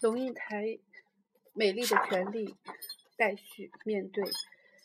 [0.00, 0.78] 龙应台
[1.52, 2.56] 美丽的权力
[3.16, 4.24] 待续面对。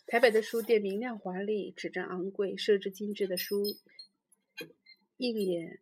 [0.08, 3.64] 台北的书店明亮华丽，纸张昂贵，设置精致的书
[5.18, 5.80] 印也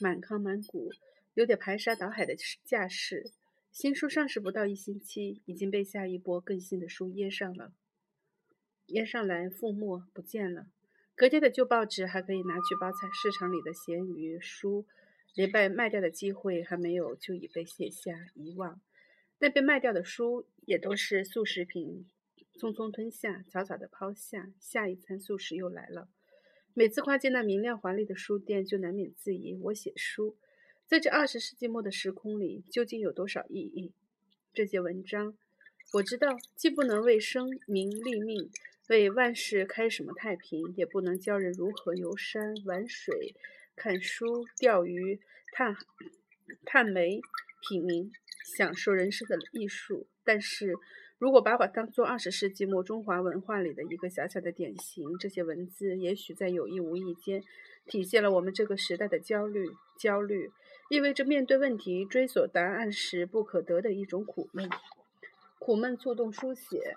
[0.00, 0.90] 满坑满谷，
[1.34, 3.30] 有点排山倒海的架势。
[3.70, 7.72] 新书上市不到一星期，已经被下一波更新的书淹上了，
[8.86, 10.68] 淹上来覆没不见了。
[11.14, 14.86] 隔天的旧报纸还可以拿去包菜市场里的咸鱼书，
[15.34, 18.80] 连被卖掉的机会还没有，就已被写下遗忘。
[19.40, 22.08] 那被卖掉的书也都是速食品。
[22.54, 26.08] 匆匆吞下，草草的抛下，下一餐素食又来了。
[26.72, 30.36] 每次跨进那明亮华丽的书店，就难免质疑：我写书，
[30.86, 33.92] 在这二十世纪末的时空里，究竟有多少意义？
[34.52, 35.36] 这些文章，
[35.94, 38.48] 我知道，既不能为生民立命，
[38.88, 43.34] 为万世开什么太平，也不能教人如何游山玩水、
[43.76, 45.20] 看书、钓鱼、
[45.52, 45.76] 探
[46.64, 47.20] 探梅、
[47.68, 48.10] 品茗，
[48.56, 50.06] 享受人生的艺术。
[50.24, 50.74] 但是。
[51.16, 57.42] 如果把我当做二十世纪末中华文化里的一个小小的典型，这些文字也许在有意无意间
[57.86, 59.64] 体现了我们这个时代的焦虑。
[59.96, 60.50] 焦虑
[60.90, 64.68] 意味着面对问题、追索答案时不可得的一种苦闷。
[65.58, 66.96] 苦闷触动书写，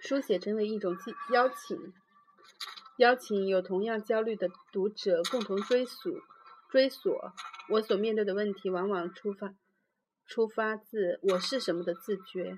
[0.00, 0.96] 书写成为一种
[1.34, 1.92] 邀请，
[3.02, 6.20] 邀请有同样焦虑的读者共同追溯、
[6.70, 7.32] 追索
[7.68, 9.52] 我所面对的问题，往往出发
[10.24, 12.56] 出发自我是什么的自觉。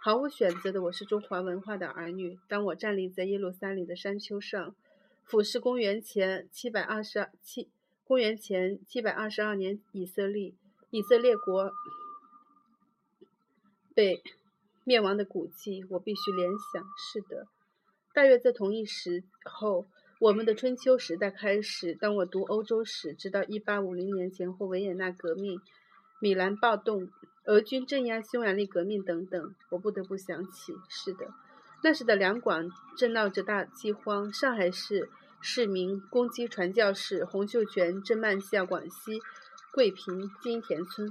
[0.00, 2.38] 毫无选择的，我是中华文化的儿女。
[2.48, 4.74] 当我站立在耶路撒冷的山丘上，
[5.24, 7.68] 俯视公元前七百二十七
[8.04, 10.54] 公元前七百二十二年以色列
[10.88, 11.70] 以色列国
[13.94, 14.22] 被
[14.84, 17.46] 灭亡的古迹，我必须联想：是的，
[18.14, 19.86] 大约在同一时候，
[20.18, 21.94] 我们的春秋时代开始。
[21.94, 25.60] 当我读欧洲史，直到一八五零年前后维也纳革命、
[26.20, 27.08] 米兰暴动。
[27.46, 30.74] 俄军镇压匈牙利革命等等，我不得不想起。
[30.88, 31.32] 是的，
[31.82, 35.08] 那时的两广正闹着大饥荒，上海市
[35.40, 39.20] 市民攻击传教士，洪秀全正漫向广西
[39.72, 41.10] 桂平金田村。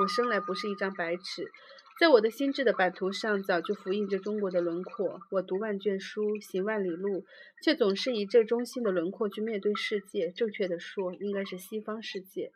[0.00, 1.52] 我生来不是一张白纸，
[2.00, 5.20] 在我的心智的版图上，早就浮印着中国的轮廓。
[5.32, 7.26] 我读万卷书，行万里路，
[7.62, 10.30] 却总是以这中心的轮廓去面对世界。
[10.30, 12.52] 正确的说，应该是西方世界。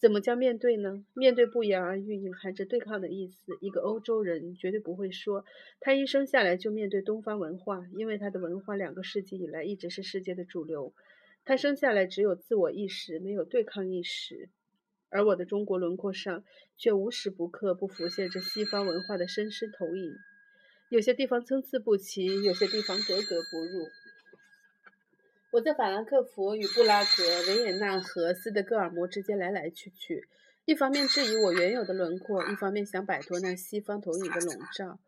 [0.00, 1.04] 怎么叫面对呢？
[1.14, 3.56] 面对不言而喻，隐含着对抗的意思。
[3.60, 5.44] 一个欧洲人绝对不会说，
[5.78, 10.92] 他一生下来就面对东方文化，因为他的文化两个世纪以来一直是世界的主流。
[11.44, 14.48] 他生下来只有自我意识，没有对抗意识。
[15.10, 16.42] 而我的中国轮廓上，
[16.76, 20.14] 却无时不刻不浮现着西方文化的深深投影。
[20.88, 23.88] 有些地方参差不齐，有些地方格格不入。
[25.52, 30.28] 我在法兰克福与布拉格、维也纳和斯德哥尔摩之间来来去去，
[30.64, 35.00] 一方面质疑我原有的轮廓，一方面想摆脱那西方投影的笼罩。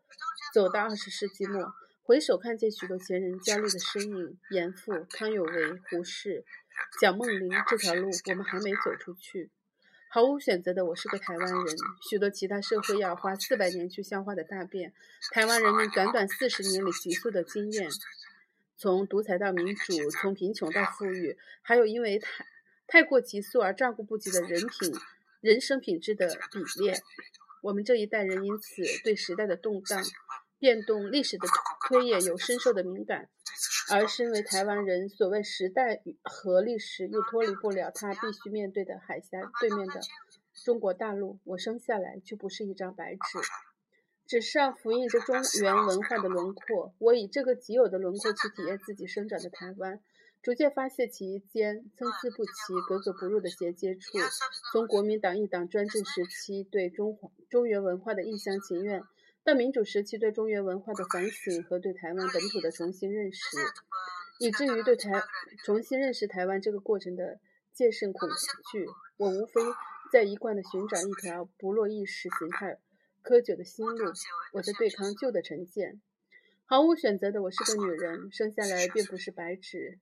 [0.53, 6.43] 走到二十世纪末，回首看见许多前人焦虑的身影，严复、康有为、胡适、
[6.99, 9.49] 蒋梦麟，这条路我们还没走出去。
[10.13, 11.75] 毫无选择的，我是个台湾人。
[12.07, 14.93] 许多其他社会要花四百年去消化的大变，
[15.31, 17.89] 台湾人民短短四十年里急速的经验。
[18.77, 22.45] 从独裁到民主，从贫穷到富裕，还有因为太
[22.85, 24.93] 太过急速而照顾不及的人品、
[25.41, 27.01] 人生品质的比列，
[27.63, 29.99] 我们这一代人因此对时代的动荡、
[30.59, 31.47] 变动、历史的
[31.87, 33.29] 推演有深受的敏感。
[33.91, 39.99] 而身为台湾人，所谓时代和历史又脱离不了他必须面对的海峡对面的
[40.63, 41.39] 中国大陆。
[41.43, 43.19] 我生下来就不是一张白纸。
[44.25, 49.99] 纸上浮印着中原文化的轮廓，我以这个既有的轮廓去体验自己生长的台湾，
[50.41, 52.51] 逐渐发现其间参差不齐、
[52.87, 54.17] 格格不入的衔接处。
[54.71, 59.03] 从国民党一党专政时期对中华中原文化的一厢情愿，
[59.43, 63.57] 到民主时期对中原文化的反省和对台湾本土的重新认识，
[64.39, 65.21] 以至于对台
[65.65, 67.39] 重新认识台湾这个过程的
[67.73, 68.29] 戒慎恐
[68.71, 68.85] 惧，
[69.17, 69.61] 我无非
[70.13, 72.79] 在一贯的寻找一条不落意识形态。
[73.21, 74.11] 窠臼的心路，
[74.53, 76.01] 我在对抗旧的成见。
[76.65, 79.99] 毫无选择的，我是个女人，生下来并不是白纸，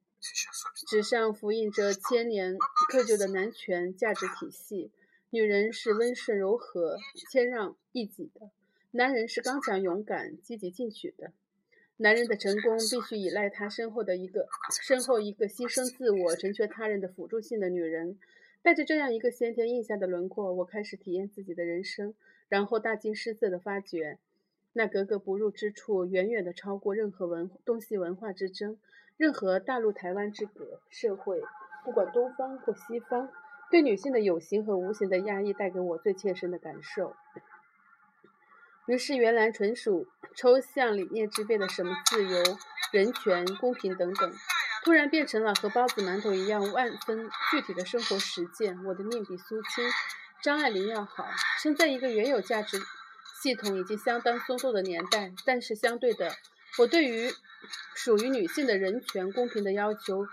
[0.88, 2.57] 纸上复印着千年
[2.89, 4.92] 刻旧的男权价值体系。
[5.31, 6.98] 女人是温顺柔和、
[7.31, 8.50] 谦让易己的，
[8.94, 11.32] 男人是刚强勇敢、积极进取的。
[11.96, 14.48] 男人的成功必须依赖他身后的一个
[14.82, 18.18] 身后一个牺牲自我、成全他人的辅助性的女人。
[18.62, 22.14] 带着这样一个先天印象的轮廓，我开始体验自己的人生。
[22.50, 24.20] 然后大惊失色地发觉，
[24.74, 28.78] 那格格不入之处，远远地超过任何文东西文化之争，
[29.16, 30.82] 任何大陆台湾之隔。
[30.90, 31.42] 社会，
[31.86, 33.32] 不管东方或西方，
[33.72, 37.16] 对女性的有形和无形的压抑带给我最切身的感受。
[38.92, 40.06] 于是，原来纯属
[40.36, 42.44] 抽象理念之辈的什么自由、
[42.92, 44.34] 人权、公平等等，
[44.84, 48.84] 突然变成了和包子馒头一样万分具体的生活实践。
[48.84, 49.90] 我的命比苏青、
[50.44, 51.26] 张爱玲要好。
[51.64, 52.78] 生在一个原有价值
[53.42, 56.36] 系统已经相当松动的年代，但是相对的，
[56.78, 57.34] 我对于
[57.96, 60.28] 属于女性的人权、公平的要求。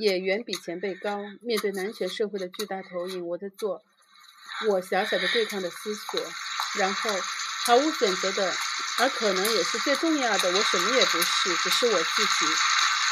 [0.00, 1.18] 也远比前辈高。
[1.42, 3.82] 面对男权社会的巨大投影，我在做
[4.68, 6.20] 我小小的对抗的思索，
[6.78, 7.10] 然后
[7.66, 8.54] 毫无选择的，
[8.98, 12.46] 而可能也是最重要的，我什么也不是，只是我自己。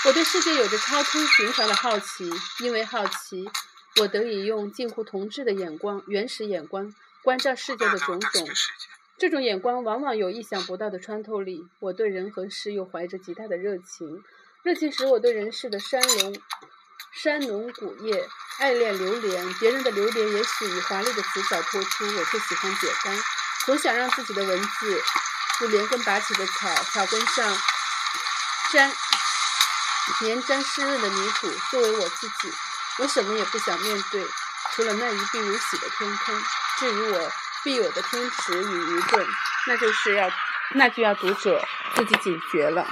[0.04, 3.48] 我对世界有着超出寻常的好奇，因为好奇，
[4.00, 8.48] 我得以用近乎同志的眼光、原始眼光关照世界的种种。
[9.19, 11.66] 这种眼光往往有意想不到的穿透力。
[11.81, 14.22] 我对人和事又怀着极大的热情，
[14.62, 16.40] 热情使我对人世的山龙。
[17.12, 18.28] 山龙谷叶，
[18.58, 19.54] 爱恋流连。
[19.54, 23.19] 别人的流连也许以华丽的辞藻托出，我却喜欢简单。
[23.66, 25.02] 总想让自己的文字
[25.60, 27.58] 如连根拔起的草，草根上
[28.72, 28.92] 粘
[30.20, 31.50] 粘粘湿润的泥土。
[31.72, 32.52] 作为我自己，
[32.98, 34.24] 我什么也不想面对，
[34.72, 36.42] 除了那一碧如洗的天空。
[36.78, 37.32] 至于我
[37.64, 39.26] 必有的偏执与愚钝，
[39.66, 40.30] 那就是要，
[40.74, 41.60] 那就要读者
[41.96, 42.86] 自己警觉了。